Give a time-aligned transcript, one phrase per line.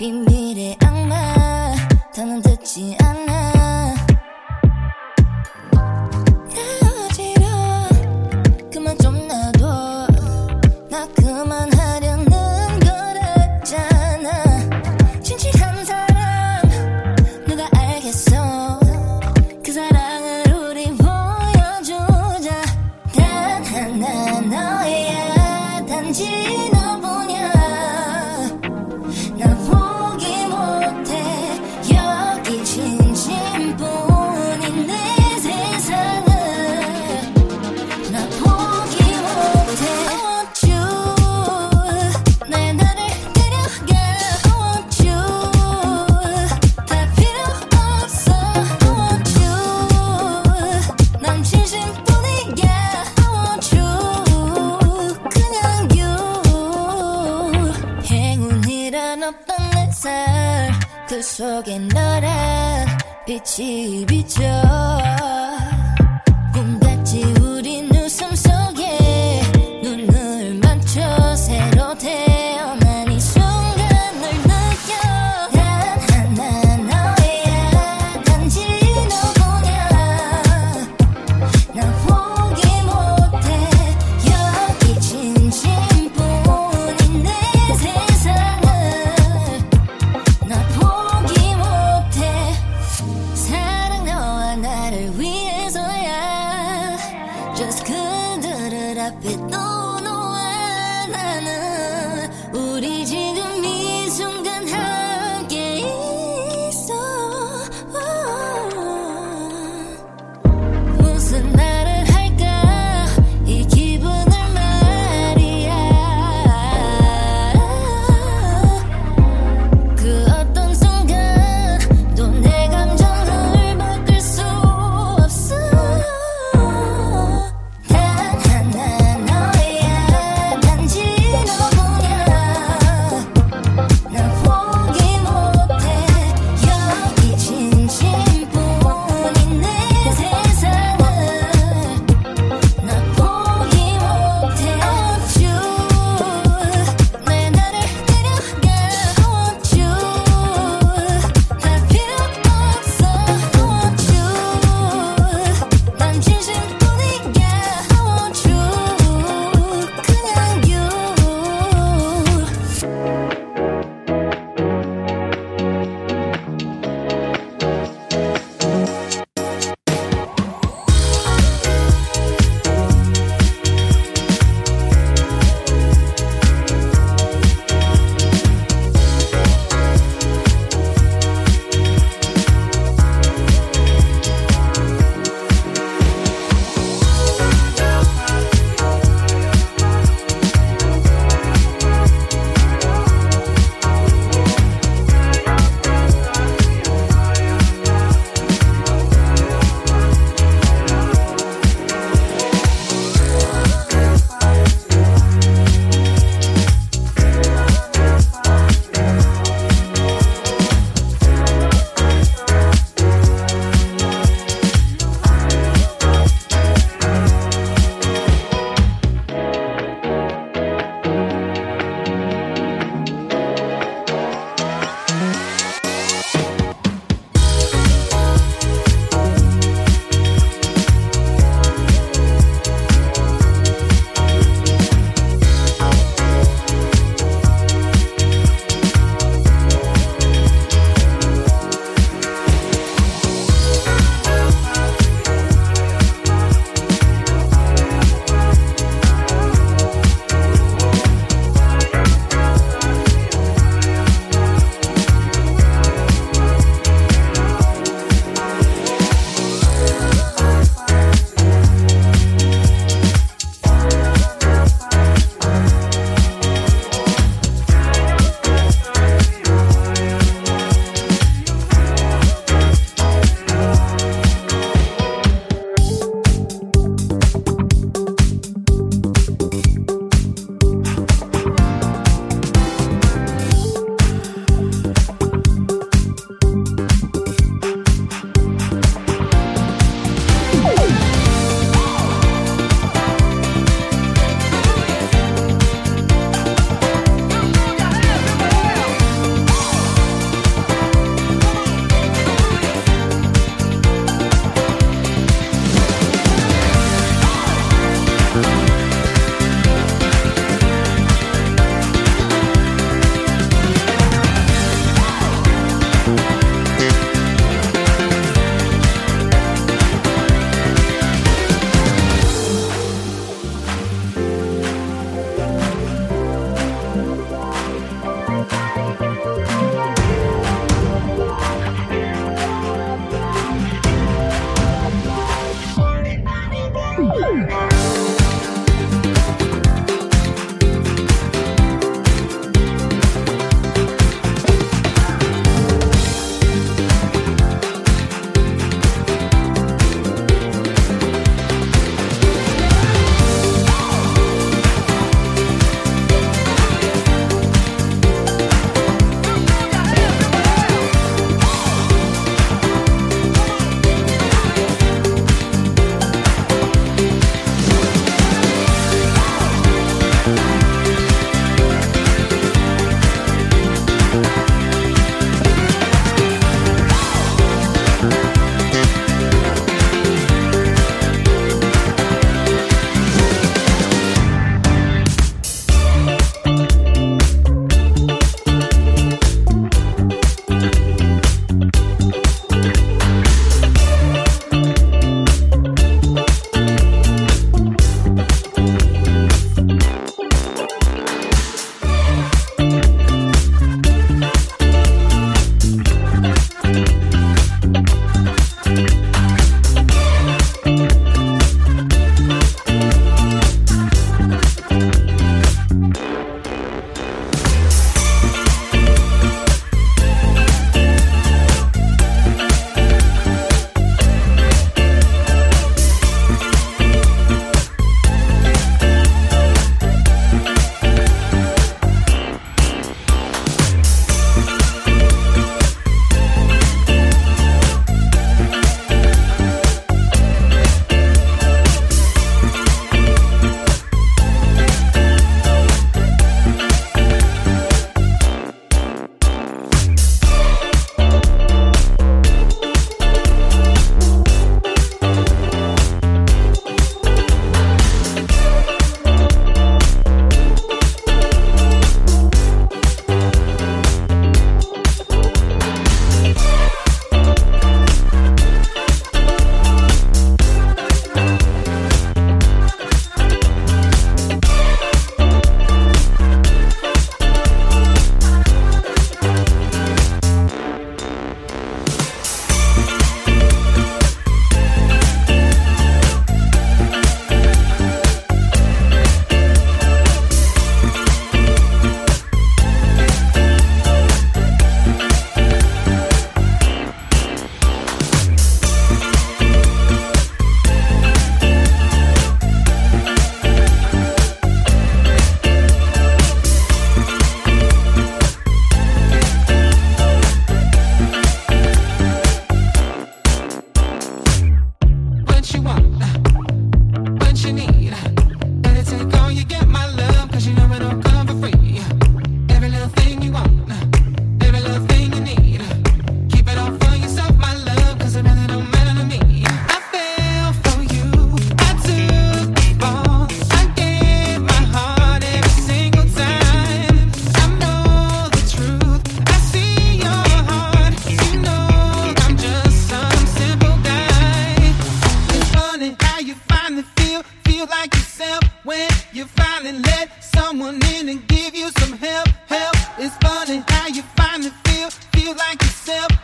[0.00, 1.74] 비밀의 악마
[2.14, 3.94] 더는 듣지 않아.
[6.54, 7.46] 나어지러
[8.72, 10.06] 그만 좀 놔둬.
[10.88, 12.30] 나 그만하려는
[12.80, 14.32] 걸 알잖아.
[15.20, 16.62] 진실한 사람
[17.46, 18.80] 누가 알겠어?
[19.62, 22.62] 그 사랑을 우리 보여주자.
[23.12, 26.79] 단 하나 너야 단지 너
[61.22, 62.86] 속에 너란
[63.26, 64.40] 빛이 비쳐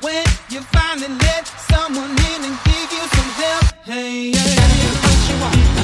[0.00, 3.64] when you finally let someone in and give you some help.
[3.84, 5.02] Hey, yeah, yeah.
[5.02, 5.77] what you want.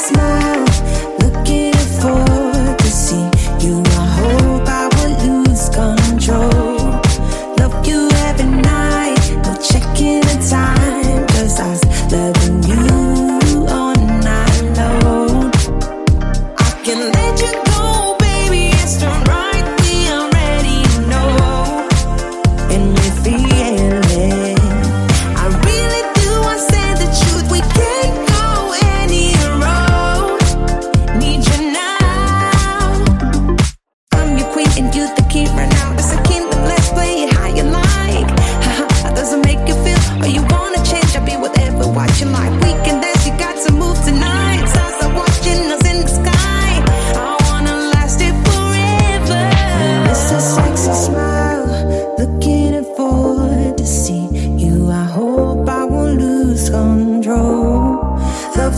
[0.00, 0.64] smile,
[1.20, 1.79] looking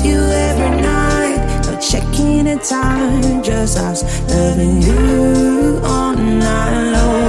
[0.03, 1.63] with you every night.
[1.67, 7.22] No checking the time, just us loving you all night long.